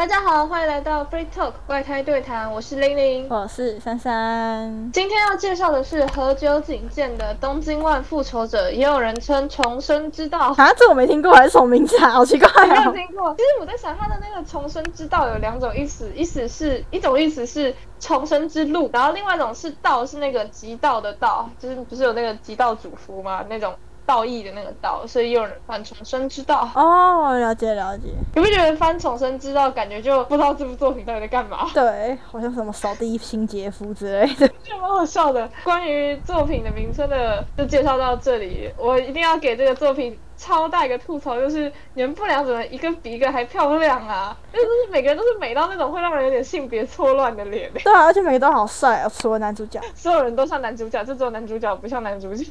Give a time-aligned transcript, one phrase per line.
[0.00, 4.90] 大家好，欢迎来到 Free Talk 怪胎对谈，我是玲玲，我是珊珊。
[4.94, 10.54] 今天要介绍的是何九景健的《东京万复仇者》，也有人称重生之道。
[10.56, 12.08] 啊，这我没听过，还是什么名字啊？
[12.12, 13.34] 好奇怪没有听过。
[13.34, 23.44] 其实我在想，他的那个重生之道有两种意思，意思是一种意思是重生之路，然后另外一种是道，是那个极道的道，就是不是有那个极道主夫吗？
[23.50, 23.74] 那种。
[24.10, 26.68] 道义的那个道，所以有人翻重生之道。
[26.74, 28.08] 哦，了解了解。
[28.34, 31.70] 你不觉得翻重生之道，感觉就不知道这部作品到底在干嘛？
[31.72, 35.48] 对，好像什么扫地清洁夫之类的， 就蛮好笑的。
[35.62, 38.68] 关于作品的名称的，就介绍到这里。
[38.76, 44.36] 我一定要给这个作品超大一个吐槽，就是你们不良怎么一个比一个还漂亮啊？
[44.52, 47.70] 就是每个人都是美到那种会让人有点性别错乱的脸。
[47.84, 52.44] 对啊，而且每个都好帅啊，除了男主角， 所有人都像男主角，就只有男主角不像男主角。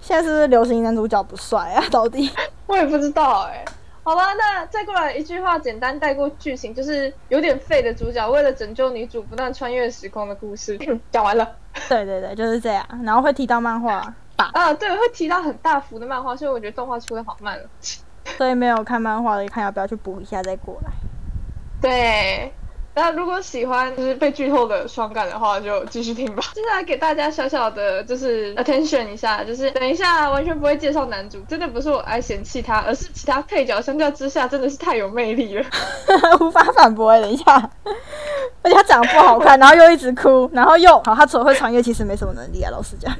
[0.00, 1.84] 现在是不是流行男主角不帅啊？
[1.90, 2.30] 到底
[2.66, 3.64] 我也不知道哎。
[4.02, 10.78] 好吧，那再过来一句话，简单带过剧情，就是有点废的主角为了拯救女主不断穿越时空的故事。
[11.12, 11.46] 讲完了。
[11.90, 12.82] 对对对，就是这样。
[13.04, 14.00] 然后会提到漫画
[14.36, 14.50] 吧？
[14.54, 17.64] 啊，对，会提到很大幅的漫画，所以我觉得动画出的好慢了。
[18.38, 20.90] 所以没有看漫画的，看要不要去补一下再过来。
[21.82, 22.50] 对。
[23.00, 26.42] 那如果喜欢就是被剧透的爽感的话，就继续听吧。
[26.52, 35.64] 接 下来给大家小小的，就是 attention 一下，就是等一下完全不会介绍男主，真的不是我爱嫌弃他，而是其他配角相较之下真的是太有魅力了，
[36.40, 37.18] 无法反驳。
[37.20, 37.44] 等一下，
[38.62, 43.14] 而且他长得不好看，然后又一直哭，然后又好，他除了会穿越，其实没什么能力啊，老实讲。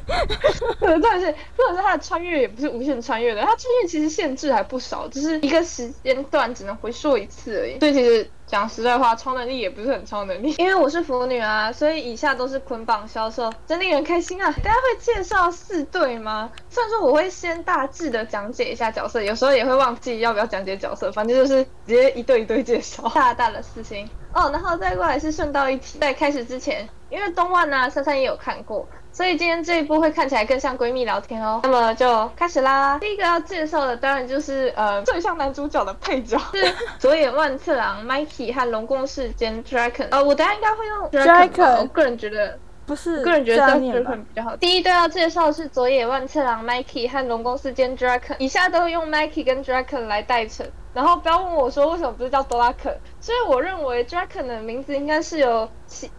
[0.80, 1.26] 对，但是
[1.56, 7.78] 或者是他的穿越也不是无限穿越的，他穿越其实限制还不少，只是一个时间段只能回溯一次而已。
[7.78, 8.28] 所以其实。
[8.48, 14.50] 讲实在话，超能力也不是很超能力， 因为我是腐女啊，所以以下都是捆绑销售，真令人开心啊！
[14.64, 16.50] 大家会介绍四对吗？
[16.70, 24.50] 虽然说我会先大致的讲解一下角色，有时候也会忘记要不要讲解角色，反正就是直接一对一对介绍， 大大的事情哦。
[24.50, 28.88] 然后再过来是顺道一提，在开始之前，因为东万呢，珊珊也有看过。
[29.18, 31.58] 所以今天这一部会看起来更像闺蜜聊天哦。
[31.64, 32.96] 那么就开始啦。
[33.00, 40.06] 第一个要介绍的当然就是呃最像男主角的配角，是 佐野万次郎 Mikey 和龙宫世间 Dragon。
[40.12, 41.80] 呃，我等下应该会用 Dragon。
[41.80, 44.56] 我个人觉得不是，个人觉得 Dragon 比较好。
[44.56, 50.64] 第一对要介绍是佐野万次郎 Mikey 和龙宫世间 Dragon，以下都用 Mikey 跟 Dragon 来代称。
[50.98, 55.68] 然后不要问我说为什么不是叫 Dragon，所以我认为 Dragon 的名字应该是由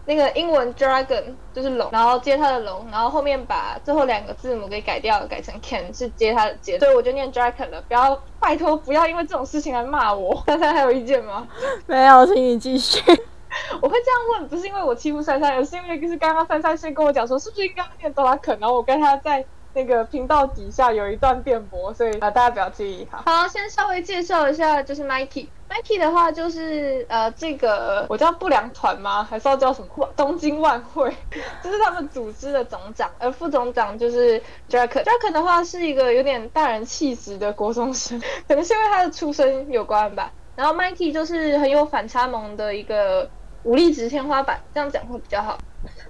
[0.06, 7.82] 那个英文 Dragon 就是龙，然后接它的龙，然后后面把最后两个字母给改掉，改成 Ken 是接它的接，所以我就念 Dragon 了。
[7.88, 10.42] 不要拜托不要因为这种事情来骂我。
[10.48, 11.46] 珊珊还有意见吗？
[11.86, 13.00] 没有，请你继续。
[13.82, 19.44] 我会这样问，不是因为我欺负珊珊，而是因为就是刚刚珊珊先跟我讲说是不是应该念 Dragon，然后我跟他在。
[19.72, 23.22] 那个频道底下有一段辩驳，所以啊，大家不要介意哈。
[23.26, 25.46] 好，先稍微介绍一下，就是 Mikey。
[25.68, 29.22] Mikey 的话，就是呃，这个我叫不良团吗？
[29.22, 30.12] 还是要叫什么？
[30.16, 31.08] 东京万会，
[31.62, 35.04] 就是他们组织的总长，而副总长就是 Draken。
[35.04, 40.32] Draken 的话是一个有点大人气质的国中生， 可能是因为他的出身有关吧。
[40.56, 43.30] 然后 Mikey 就是很有反差萌的一个
[43.64, 45.58] 武力值天花板，这样讲会比较好。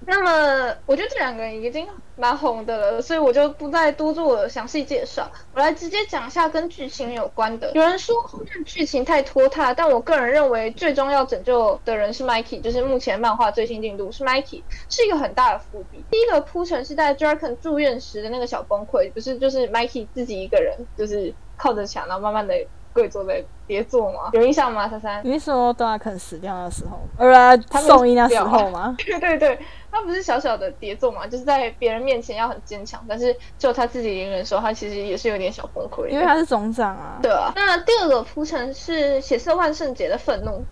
[0.05, 5.31] 那么，我觉得这两个人已经蛮红的了，所以我就不再多做详细介绍。
[5.53, 7.71] 我来直接讲一下跟剧情有关的。
[7.73, 16.03] 有人说后面剧情太拖沓，但我个人认为最终要拯救的人是 Mikey，就是目前漫画最新进度是 Mikey，是一个很大的伏笔。
[16.11, 22.55] 第一个铺陈是在 Draken 住院时的那个小崩溃，不是就是 Mikey 自己一个人，就是靠着墙，然后慢慢的。
[22.93, 24.29] 跪坐在叠坐吗？
[24.33, 24.87] 有印象吗？
[24.89, 28.95] 珊珊，你是说多拉肯死掉的时候，呃，送医那时候吗？
[29.05, 29.59] 对对对，
[29.91, 36.07] 他不是小小的叠坐嘛，就是在别人面前要很坚强，但是就他自己一个人的时候，他其实也是有点小崩溃。
[36.07, 37.19] 因为他是总长啊。
[37.21, 37.51] 对啊。
[37.55, 40.63] 那第二个铺陈是血色万圣节的愤怒，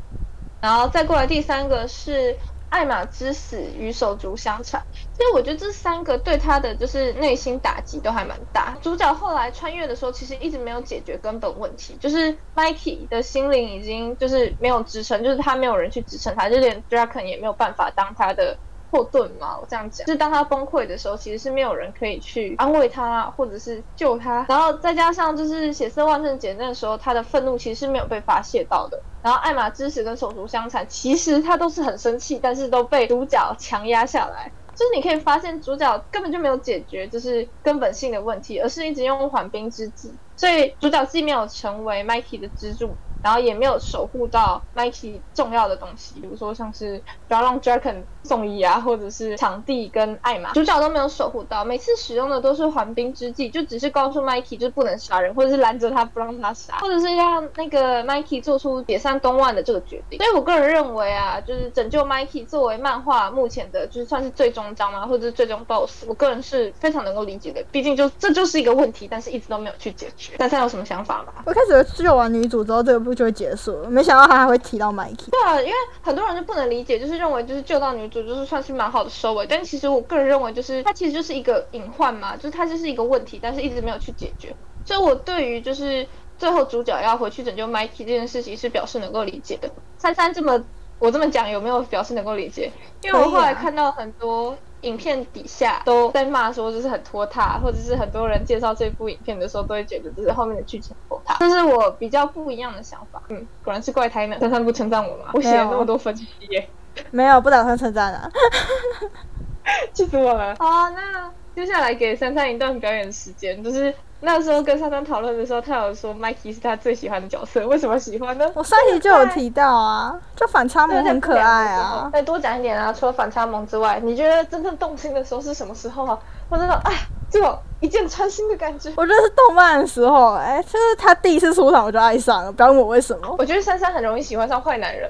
[0.61, 2.35] 然后再过来第三个是。
[2.69, 8.77] 艾玛之死与手足相残，所以我觉得这三个对他的就是内心打击都还蛮大。
[8.81, 18.59] 主角后来穿越的时候，其实一直没有解决根本问题，就是 Mikey 的心灵已经就是没有支撑，就是他没有人去支撑他，就连 Draken 也没有办法当他的。
[18.91, 24.45] 后盾嘛，我这样讲，就是当他崩溃的时候，其实是没有人可以去安慰他，或者是救他。
[24.49, 29.03] 然后再加上就是血色万圣节那个时候，他的愤怒其实是没有被发泄到的。
[29.21, 34.53] 然后艾玛之死跟手足相残，其实他都是很生气，但是都被主角强压下来。
[34.75, 40.17] 就是你可以发现，主角根本就没有解决就是根本性的问题，而是一直用缓兵之计。
[40.37, 60.19] 所以主角既没有成为 Mikey 的支柱，然后也没有守护到 Mikey 重要的东西，比如说像是不要让 Draken 送医啊，或者是场地跟艾玛主角都没有守护到，每次使用的都是缓兵之计，就只是告诉 Mikey 就不能杀人，或者是拦着他不让他杀，或者是让那个 Mikey 做出解散东万的这个决定。
[60.19, 70.35] 所以我个人认为啊，就是拯救 Mikey 作为漫画目前的，就是算是最终章嘛，或者是最终 BOSS，我个人是非常能够理解的，毕竟就这就是一个问题，但是一直都没有去解决。
[70.37, 71.43] 三三有什么想法吗？
[71.45, 75.29] 我开始救完女主之后，这个部就会结束了，没想到他还会提到 Mikey。
[75.31, 84.55] 对啊，因为很多人就不能理解，就是认为就是救到女主就是算是蛮好的收尾，但其实我个人认为就是它其实就是一个隐患嘛，就是它就是一个问题，但是一直没有去解决。
[84.85, 86.07] 所以我对于就是
[86.37, 89.69] 最后主角要回去拯救 Mikey 这件事情是表示能够理解的。
[89.97, 90.63] 三三这么
[90.99, 92.71] 我这么讲有没有表示能够理解？
[93.01, 94.55] 因为我后来看到很多。
[94.81, 103.21] 影片底下都在骂说就是很拖沓，或者是很多人介绍这部影片的时候都会觉得就是后面的剧情拖沓，这是我比较不一样的想法。
[103.29, 104.37] 嗯，果然是怪胎呢。
[104.39, 105.31] 珊珊不称赞我吗？
[105.33, 106.69] 我写了那么多分析耶。
[107.11, 108.29] 没有，不打算称赞啊。
[109.93, 110.55] 气死我了。
[110.59, 113.93] 好，那接下来给珊珊一段表演时间，就是。
[114.21, 118.51] 那时候跟珊珊讨论的时候，她有说 Mikey 是他最喜欢的角色，为什么喜欢呢？
[118.53, 122.09] 我上集就有提到啊，就反差萌很可爱啊。
[122.11, 126.19] 再多讲一点啊，除了反差萌之外，你觉得真正动心的时候是什么时候啊？
[126.49, 126.93] 我真的，哎，
[127.31, 128.91] 这种一箭穿心的感觉。
[128.95, 133.35] 我觉得是动漫的时候，哎，就是他第一次出场我就爱上了，不要问我为什么。
[133.37, 135.09] 我觉得珊珊很容易喜欢上坏男人。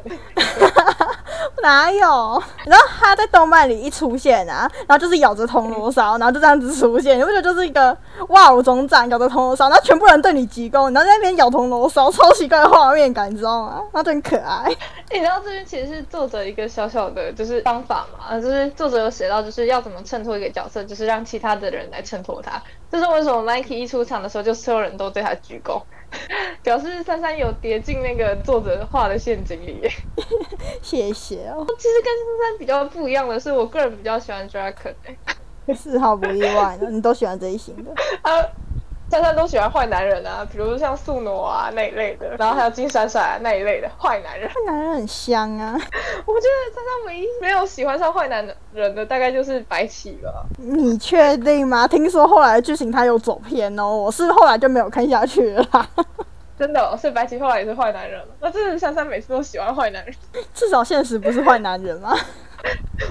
[1.62, 2.42] 哪有？
[2.66, 7.95] 然后他在动漫里一出现啊，然后就是咬着铜锣烧，然后就这样子出现，你不觉得就是一个
[8.30, 13.81] 哇武总长咬着铜锣烧，然后全部人对你鞠躬，然后在那边咬铜锣烧，超奇怪的画面感，你知道吗？
[13.92, 14.69] 那就很可爱。
[15.12, 22.59] 你知道这边其实是作者一个小小的，就是方法嘛，就是作者有写到，就是要怎么衬托一个角色，就是让其他的人来衬托他。
[22.92, 25.82] 这是为什么 Mikey 一出场的时候，就所有人都对他鞠躬。
[26.64, 29.88] 表示珊珊有跌进那个作者画的陷阱里，
[30.82, 31.64] 谢谢哦。
[31.78, 34.96] 其实跟珊珊比较不一样的是，我个人比较喜欢 Draken，
[35.76, 37.92] 丝毫不意外的，你都喜欢这一型的。
[39.10, 44.48] 珊珊都喜欢坏男人啊，比如像素诺啊那一类的，然后还有金闪闪那一类的坏男人。
[44.50, 45.74] 坏男人很香啊！
[46.26, 50.46] 我觉得珊珊唯一没有喜欢上坏男人的，大概就是白起了。
[50.58, 51.88] 你确定吗？
[51.88, 55.90] 听说后来的剧情他有走偏哦，我是后来就没有看下去了。
[56.60, 58.28] 真的，所以白起后来也是坏男人了。
[58.42, 60.14] 那真的珊珊每次都喜欢坏男人，
[60.54, 62.16] 至少现实不是坏男人吗？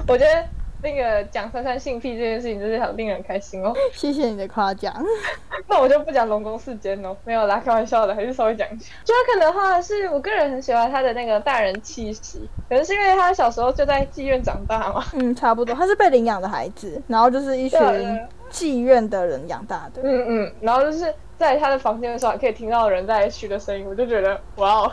[0.07, 0.45] 我觉得。
[0.83, 3.75] 那个讲珊珊性癖这件事情，真是很令人开心哦。
[3.93, 4.95] 谢谢你的夸奖。
[5.69, 8.93] 那我就不讲龙宫事件哦，没有啦，开玩笑的，还是稍微讲一下。
[9.05, 15.05] Draken 的话，是我个人很喜欢他的那个大人气息，可能是因为他小时候就在妓院长大嘛。
[15.15, 17.81] 嗯，差不多，他是被领养的孩子，然后就是一群
[18.51, 20.01] 妓院的人养大的。
[20.03, 24.93] 嗯嗯，然后就是在他的房间的时候，可以听到人在嘘的声音，我就觉得哇哦。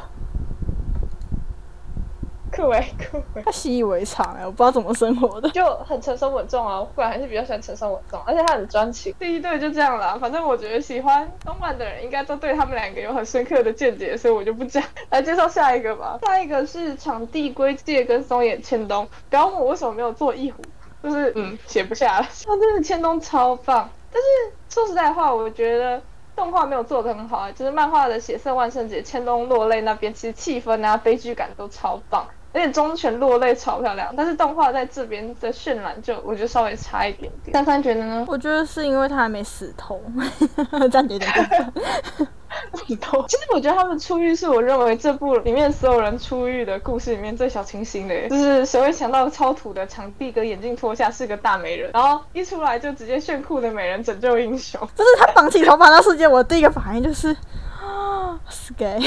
[2.55, 6.79] 酷哎酷哎，他习以为常哎，我不知道怎么生活的， 就很成熟稳重啊。
[6.79, 9.13] 我个人还是比较喜欢成熟稳重，而且他很专情。
[9.19, 14.83] 第一对就这样啦，反正我觉得喜欢动漫的人应该都对他们两个有很深刻的见解，所以我就不讲。
[15.09, 19.07] 来介绍下一个吧，下一个是场地龟介跟松野千冬。
[19.29, 20.61] 不要问我为什么没有做一虎，
[21.03, 22.25] 就是嗯写不下了。
[22.45, 24.27] 他真的千冬超棒，但是
[24.69, 26.01] 说实在话，我觉得
[26.35, 27.51] 动画没有做的很好啊。
[27.51, 32.25] 就是漫画的血色万圣节，千冬落泪那边，其实气氛啊悲剧感都超棒。
[32.55, 37.53] 而且忠犬落泪超漂亮，但是动画在这边的渲染就我觉得稍微差一点点。
[37.53, 38.25] 三三觉得呢？
[38.29, 40.01] 我觉得是因为他还没死透，
[40.89, 41.73] 这样有点过分。
[42.87, 43.21] 死透。
[43.27, 54.79] 其实我觉得他们出狱是我认为这部里面所有人出狱的故事里面最小清新的，就是谁会想到超土的场地跟眼镜脱下是个大美人，然后一出来就直接炫酷的美人拯救英雄。
[54.95, 57.35] 就是他绑起头发那瞬间，我第一个反应就是啊，
[58.49, 58.99] 是 gay。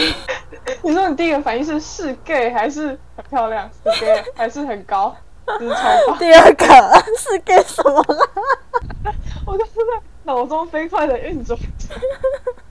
[0.83, 3.69] 你说你第一个反应是是 gay 还是很漂亮？
[3.93, 5.15] 是 gay 还是很高？
[5.59, 5.77] 是超
[6.09, 6.19] 棒。
[6.19, 6.67] 第二个
[7.19, 9.13] 是 gay 什么啦？
[9.47, 11.59] 我就是在脑中飞快的运转。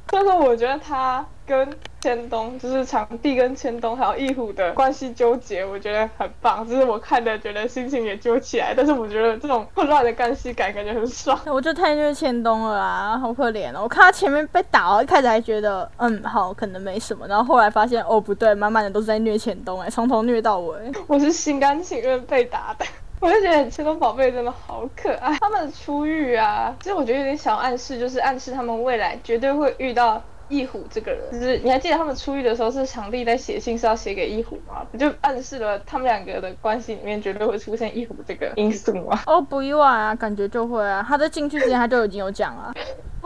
[0.07, 1.69] 但是我觉得他跟
[2.07, 6.65] 千冬，就是场地跟千冬还有义虎的关系纠结，我觉得很棒。
[6.65, 11.37] 就是我看的觉得心情也揪起来，但是我觉得这种混乱的干系感感觉很爽。
[11.47, 13.81] 我觉得太虐千冬了啊，好可怜哦！
[13.83, 20.89] 我看他前面被打，一开始还觉得嗯好，可能没什么，然后后来发现哦不对，满满的都是在虐千冬哎，从头虐到尾。
[21.07, 22.85] 我是心甘情愿被打的，
[23.19, 25.35] 我就觉得千冬宝贝真的好可爱。
[25.43, 30.23] 他们的出狱啊，其实我觉得有点小暗示，就是暗示他们未来绝对会遇到。
[30.49, 34.85] 翼虎这个人，就是你还记得他们出狱的时候是场地在写信，是要写给翼虎吗？
[34.91, 39.21] 不就暗示了他们两个的关系里面绝对会出现翼虎这个因素吗？
[39.25, 41.05] 哦，不意外啊，感觉就会啊。
[41.07, 42.73] 他在进去之前他就已经有讲了。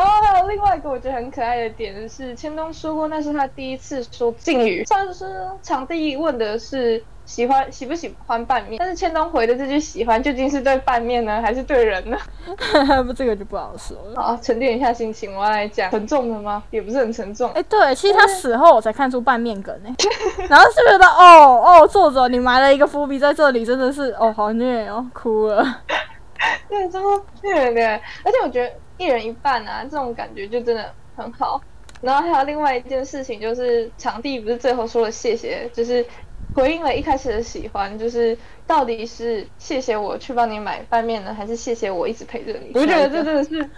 [0.02, 7.04] 然后还有另外一个我觉得很可爱的点是，千冬说过那是他第一次说敬语，上次场地问的是。
[7.24, 8.78] 喜欢喜不喜欢拌面？
[8.78, 12.18] 但是千冬回的这句喜欢究竟是对拌面呢， 还是对人呢？
[13.06, 14.22] 不，这个就不好说了。
[14.22, 16.62] 好，沉淀一下心情，我要来讲沉重的吗？
[16.72, 17.50] 也不是很沉重。
[17.52, 19.96] 哎，对，其实他死后我才看出拌面梗呢。
[20.50, 25.64] 然后是觉得哦哦，作者你埋了一个伏笔在这里，真的是哦好虐哦，哭了。
[26.68, 31.60] 对，真的虐的，而且我觉得一人一半啊，这种感觉就真的很好。
[32.02, 36.06] 然后还有另外一件事情，就是场地不是最后说了谢谢，就是。
[36.54, 42.72] 回应了一开始的喜欢，就是到底是谢谢我去帮你买拌面呢，还是谢谢我一直陪着你？
[42.74, 43.70] 我觉得这真的是，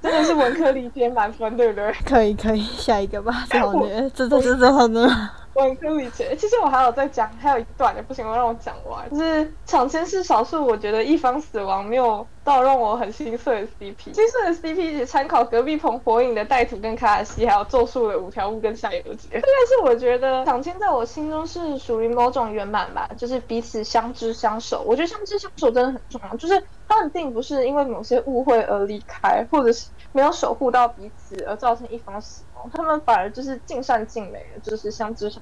[0.00, 1.92] 真的是文科理解满分，对不对？
[2.06, 5.06] 可以可以，下一个吧，这好虐， 这这这这好虐。
[5.54, 9.08] 文科理解，其实我还有在讲，还有一段也不行，我让我讲完。
[9.10, 14.14] 就是场千是少数，我觉得一方死亡没有到让我很心碎的 CP。
[14.14, 19.28] 心碎的 CP 只参考隔壁棚火影的带土跟卡卡西，还有咒术的五条悟跟夏油杰。
[19.32, 24.82] 但是我觉得场千在我心中是属于某种圆满吧，就是彼此相知相守。
[24.86, 32.70] 我觉得相知相守真的很重要，就是他们并不是因为某些误会而离开，或者是没有守护到彼此而造成一方死亡。
[32.72, 35.41] 他们反而就是尽善尽美，就是相知相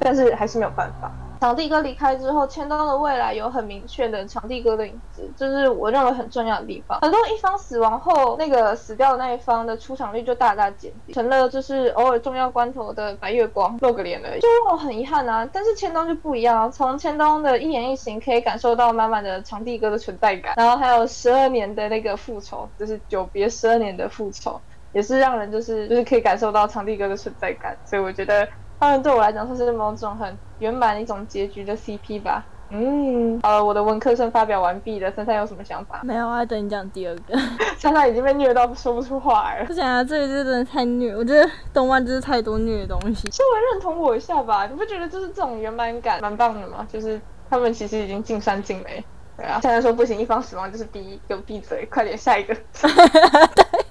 [0.00, 1.10] 但是还是没有办法。
[1.40, 6.98] 场地哥离开之后，千刀的未来有很明确的场地哥的影子，就是我认为很重要的地方。
[7.00, 15.46] 很多一方死亡后，那个死掉的那一方的出场率就大大减低，成了就是偶尔重要关头的白月光露个脸而已，就让我很遗憾啊。
[15.52, 24.58] 但是千刀就不一样，从千刀的一言一行可以感受到满满的场地哥的存在感，然后还有十二年的那个复仇，就是久别十二年的复仇。
[24.92, 28.48] 也是让人就是就是可以感受到场地哥的存在感，所以我觉得
[28.84, 32.44] 他们对我来讲算是某种很圆满一种结局的 CP 吧。
[32.68, 36.00] 嗯，好了，我的文科生发表完毕了，珊珊有什么想法？
[36.04, 37.34] 没有啊，等你讲第二个。
[37.78, 39.64] 珊珊已经被虐到说不出话了。
[39.64, 43.30] 不行啊，这个真的太虐，我觉得动漫就是太多虐的东西。
[43.30, 46.86] 稍微认同我一下吧，你不觉得就是这种圆满感蛮棒的吗？
[46.92, 49.02] 就是他们其实已经尽善尽美。
[49.38, 52.54] 对啊，珊珊说不行，一方死亡就是第一，给我闭嘴，快点下一个。
[52.82, 53.83] 对。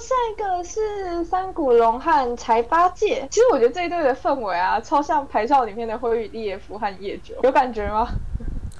[0.00, 3.26] 啊，下一个是三谷龙和柴八戒。
[3.30, 8.08] 其实我觉得这一对的氛围啊，超像《牌照》里面的灰羽利叶夫和叶九，有感觉吗？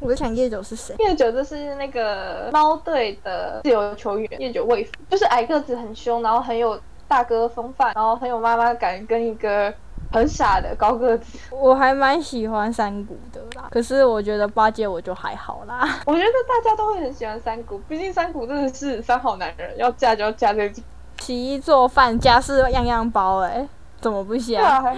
[0.00, 0.94] 我在想叶九是谁？
[0.98, 9.72] 叶九就是那个猫队的自由球员，叶九卫夫，就是矮个子很凶，然后很有大哥风范，然后很有妈妈感，跟一个。
[10.12, 13.68] 很傻的高个子，我还蛮喜欢山谷的啦。
[13.70, 15.86] 可是我觉得八戒我就还好啦。
[16.04, 20.82] 我觉得大家都会很喜欢山谷，毕竟山谷真的是三好男人，要嫁就要嫁这种。
[21.30, 23.64] 洗衣做饭家事样样包哎，
[24.00, 24.60] 怎么不想？
[24.82, 24.96] 还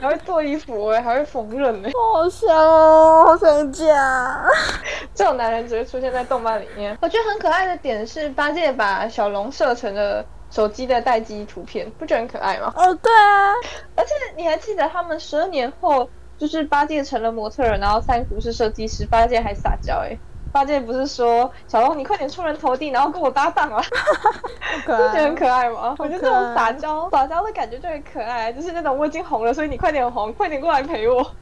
[0.00, 4.44] 还会做衣服哎，还会缝纫哎， 好香哦，好想家。
[5.14, 6.98] 这种男人只会出现在动漫里面。
[7.00, 10.24] 我觉得很可爱的点是八戒把小龙设成了。
[10.50, 12.72] 手机的待机图片，不觉得很可爱吗？
[12.74, 13.52] 哦，对啊，
[13.94, 16.08] 而且你还记得他们十二年后，
[16.38, 20.18] 就是八戒成了模特儿，然后三福是设计师，八戒还撒娇哎，
[20.52, 23.82] 八戒不是说小龙你快点出人头地，然后跟我搭档啊，
[24.84, 25.94] 不觉得很可爱吗？
[25.98, 31.32] 我觉得这种撒娇撒娇的感觉就很可爱，就是那种我已经红了，所以你快点红，快点过来陪我， 我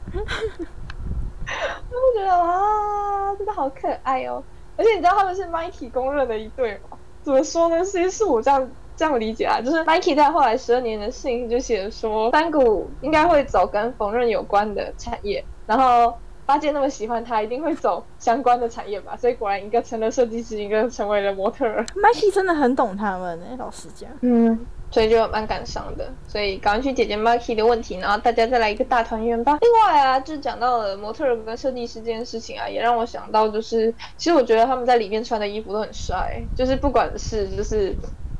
[2.15, 4.43] 觉得啊，真的好可爱哦，
[4.75, 6.97] 而且你知道他们是 Mikey 公认的一对吗？
[7.23, 7.83] 怎么说呢？
[7.83, 8.69] 其实是我这样。
[8.97, 16.17] 这样理解啊，就是 Mikey 在后来十二年的信就写说，山谷应该会走跟缝纫有关的产业，然后
[16.47, 19.15] 八戒那么喜欢他，一定会走相关的产业吧。
[19.21, 21.65] 所以果然一个成了设计师，一个成为了模特。
[21.93, 24.09] Nike 真的很懂他们哎，老实讲。
[24.21, 24.57] 嗯，
[24.89, 26.09] 所以就蛮感伤的。
[26.27, 29.59] 所以赶快去解决 Nike 的问题，然后大家再来一个大团圆吧。
[29.61, 37.93] 另外啊，就讲到了模特儿跟设计师这件事情啊，也让我想到就是，其实我觉得他们在里面穿的衣服都很帅，就是不管是就是。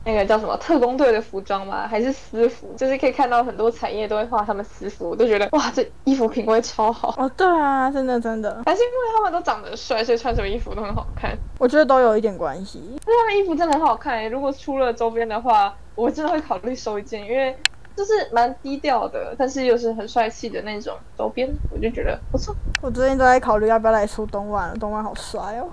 [0.07, 1.85] 那个叫什么特工队的服装吗？
[1.85, 2.73] 还是私服？
[2.77, 7.29] 就是可以看到很多产业都会画他们私服，我都觉得哇，这衣服品味超好哦。
[7.35, 8.63] 对啊，真的真的。
[8.65, 11.37] 还是因为他们都长得帅，所以穿什么衣服都很好看。
[11.59, 12.81] 我觉得都有一点关系。
[13.05, 17.53] 那他们衣服真的很好看如果出了周边的话，我真的会考虑收一件，因为
[17.93, 22.55] 就是蛮低调的，但是又是很帅气的那种周边，我就觉得不错。
[22.81, 25.67] 我最近都在考虑要不要来出东莞了，东莞好帅哦。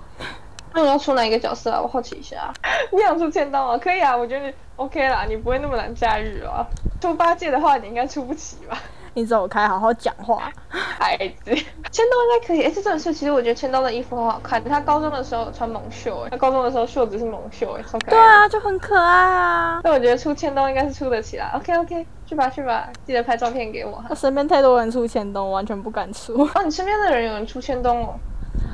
[0.75, 1.79] 那你要出哪一个角色啊？
[1.81, 2.51] 我好奇一下。
[2.91, 3.77] 你想出千刀吗？
[3.77, 6.67] 可以啊，我觉得 OK 啦，你不会那么难驾驭啊。
[6.99, 8.77] 猪八戒的话，你应该出不起吧？
[9.13, 10.51] 你走开，好好讲话。
[10.67, 11.55] 孩子，
[11.89, 12.63] 千刀应该可以。
[12.63, 14.61] 哎，这真的是，其实我觉得千刀的衣服很好看。
[14.61, 18.09] 他高中的时候穿蒙袖，哎，他高中的时候袖子是蒙袖，哎，超可爱。
[18.09, 19.79] 对啊，就很可爱啊。
[19.85, 21.49] 那我觉得出千刀应该是出得起来。
[21.55, 24.03] OK OK，去吧去吧，记得拍照片给我。
[24.09, 26.33] 我身边太多人出千刀，完全不敢出。
[26.53, 28.15] 哦，你身边的人有人出千刀哦？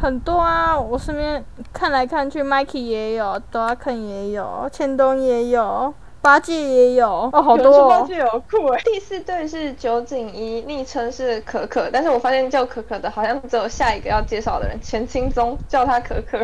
[0.01, 8.01] 很多啊，我身边看来看去，Mikey 也有，Doraken 也有，千冬也有，八戒也有哦，好多、哦八。
[8.01, 8.81] 戒有酷哎。
[8.83, 16.39] 第四对是九井一，昵称是可可，但是我发现叫可可的好像只有下一个要介绍的人钱清宗叫他可可。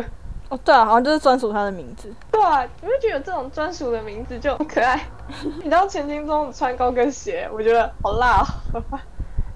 [0.48, 2.12] 哦，对啊，好像就是专属他的名字。
[2.30, 4.98] 对啊，你会觉得有这种专属的名字就很可爱。
[5.42, 8.42] 你知道钱清宗穿高跟鞋，我觉得好辣
[8.72, 8.82] 哦。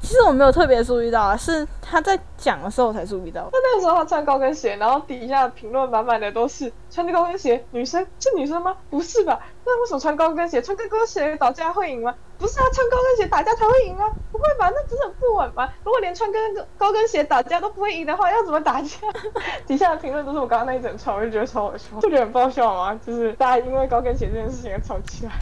[0.02, 3.49] 其实我没有特别注意到啊，是他在讲的时候才注意到。
[3.52, 8.76] 那那个时候他穿高跟鞋，然后底下评论满满的都是穿着高跟鞋，女生是女生吗？
[8.90, 9.40] 不是吧？
[9.64, 10.61] 那为什么穿高跟鞋？
[10.61, 12.14] 穿高跟鞋打架会赢吗？
[12.37, 14.11] 不是啊，穿高跟鞋打架才会赢啊？
[14.32, 14.68] 不会吧？
[14.75, 15.68] 那不是很不稳吗？
[15.85, 18.99] 如果连穿跟高跟鞋打架都不会赢的话，要怎么打架？
[19.66, 25.32] 底下的评论都是我刚刚那一整串，我就觉得超好笑，就觉得很爆笑嘛，就是大家因为高跟鞋这件事情吵起来。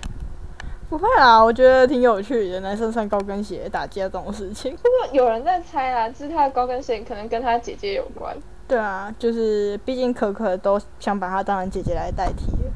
[0.91, 4.75] 不会啦，我觉得挺有趣的，男生穿高跟鞋打架这种事情。
[4.75, 8.37] 不过有人在猜啦，就是他的高跟鞋可能跟他姐姐有关。
[8.67, 12.73] 对啊，就是毕竟可可都想把她当成姐姐来代替了。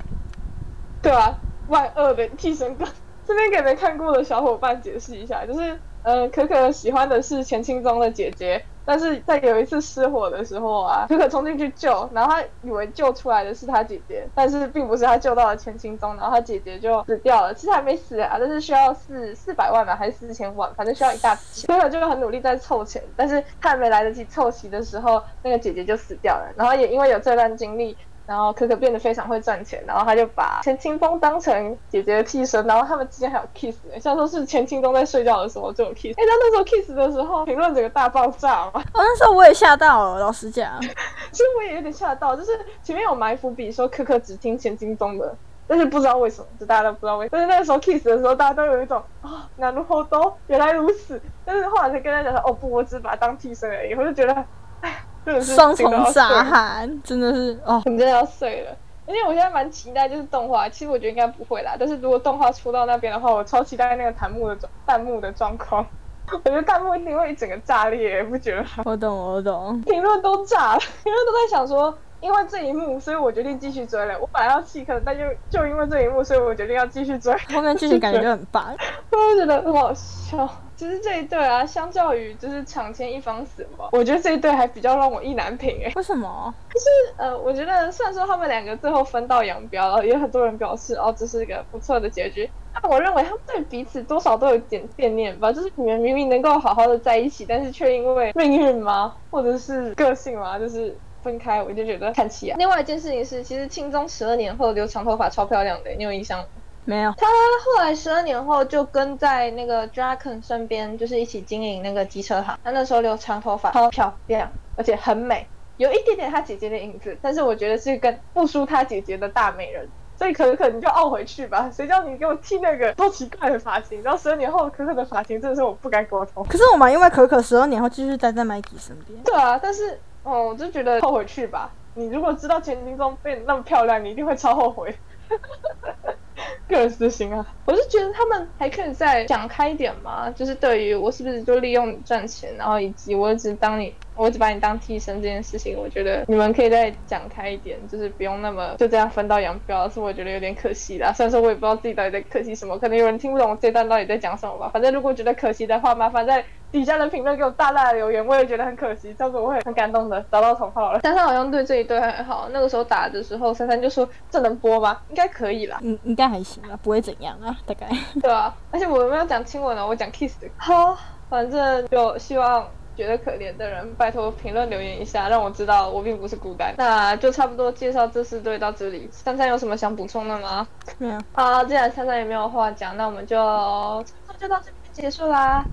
[1.02, 1.34] 对啊，
[1.66, 2.84] 万恶的替身哥。
[3.26, 17.54] 这边给没看过的小伙伴解释一下，就是呃，可可喜欢的是钱清宗的姐姐，但是在有一次失火的时候啊，可可冲进去救，然后他以为救出来的是他姐姐，但是并不是他救到了钱清宗，然后他姐姐就死掉了。
[17.54, 21.74] 其实还没死啊，但是需要四四百万吧，还是四千万，反正需要一大笔钱。
[21.74, 26.52] 可可就很努力在凑钱，但是他还没来得及凑齐的时候，那个姐姐就死掉了。
[26.54, 27.96] 然后也因为有这段经历。
[28.26, 36.18] 然后可可变得非常会赚钱，然后他就把钱清风当成姐姐的替身，然后他们之间还有 kiss 呢，像说是钱清风在睡觉的时候就有 kiss。
[36.18, 40.80] 哎，那那时候 kiss 的时候，评论整个大爆炸嘛，哦，那时候我也吓到了，老实讲。
[40.80, 42.52] 其实我也有点吓到，就是
[42.82, 47.30] 前面有埋伏笔说可可只听钱清风的，但是不知道为什么，就大家都不知道为什么。
[47.32, 51.20] 但是那个时候 kiss 的时候，大家都有一种啊，那如何都原来如此。
[51.44, 54.32] 但是后来才跟他讲说，哦不，我只是把他当替身而已，我就觉得，
[54.80, 55.04] 哎，
[55.40, 57.82] 双重傻碎喊，真的是哦。
[57.86, 58.76] 你真的要碎了。
[59.06, 61.76] 而且我现在蛮期待，就是动画，其实我觉得应该不会啦。
[61.78, 65.86] 但是如果动画出到那边的话，我超期待那个弹幕的弹幕的状况。
[66.32, 68.68] 我觉得弹幕一定会一整个炸裂，不觉得吗？
[68.86, 69.78] 我懂，我懂。
[69.82, 74.18] 评论都炸了，评论都在想说，因为这一幕，所以我决定继续追了。
[74.18, 77.30] 我本来要弃坑，但就就因为这一幕，所以我决定要继续追。
[77.54, 78.74] 后面剧情感觉就很棒。
[79.12, 80.48] 我就觉得很好笑。
[80.74, 86.52] 其实这一对啊，相较于就是抢先一方死亡，我觉得这一对还比较让我意难平哎、为什么？
[86.72, 86.86] 就是
[87.18, 92.50] 呃，我觉得虽然说他们两个最后分道扬镳了，也有很多人表示哦，这是一个不错的结局。
[92.72, 102.56] 但我认为他们对彼此多少都有点惦念吧，就是你们明明能够好好的在一起，但是却因为命运吗，或者是个性吗，就是分开，我就觉得看起啊。
[102.58, 106.44] 另外一件事情是，其实庆宗十二年后留长头发超漂亮的，你有印象吗？
[106.84, 107.10] 没有。
[107.16, 112.58] 他后来十二年后就跟在那个 Draken 身边，就是一起经营那个机车行。
[112.62, 115.46] 他那时候留长头发，超漂亮，而且很美，
[115.78, 119.88] 有一点点他姐姐的影子，但是我觉得是跟不输他姐姐的大美人。
[120.16, 124.00] 所以可可你就傲回去吧，谁叫你给我剃那个多奇怪的发型？
[124.00, 126.46] 然后十二年后可可的发型真的是我不该沟通。
[126.46, 129.20] 可是我们因为可可十二年后继续待在 Maggie 身边。
[129.24, 131.76] 对啊，但是哦，我就觉得后悔去吧。
[131.94, 134.98] 你如果知道前金钟变那么漂亮，你一定会超后悔。
[136.66, 151.12] 个人私心啊，我是觉得他们还可以再想开一点嘛，就是对于我是不是就利用你赚钱，然后以及我只当你，我只把你当替身这件事情，我觉得你们可以再讲开一点，就是不用那么就这样分道扬镳，是我觉得有点可惜啦。
[151.12, 154.70] 虽然说我也不知道自己到底在可惜什么，可能有人听不懂我这段到底在讲什么吧。
[154.72, 161.00] 反正如果觉得可惜的话，麻烦在底下的评论给我大大的留言，我也觉得很可惜，这样子我会很感动的，找到同号了。
[161.00, 165.00] 珊珊好像对这一对还好，那个时候打的时候，珊珊就说这能播吗？
[165.08, 165.78] 应该可以啦。
[165.82, 167.88] 嗯，应该还行吧，不会怎样啊，大概。
[168.20, 170.48] 对啊，而且我没有讲亲吻哦，我讲 kiss 的。
[170.56, 170.96] 好，
[171.28, 176.74] 反正就希望觉得可怜的人，拜托评论留言一下，让我知道我并不是孤单。
[176.78, 179.08] 那就差不多介绍这四队到这里。
[179.12, 180.66] 珊珊有什么想补充的吗？
[180.98, 181.18] 没有。
[181.32, 185.64] 好，既然珊珊也没有话讲，那我们就差不多就到这边结束啦。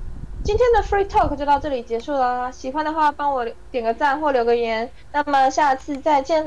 [0.44, 2.50] 今天的 Free Talk 就到这里结束啦。
[2.50, 4.90] 喜欢的话，帮我点个赞或留个言。
[5.12, 6.40] 那么下次再见。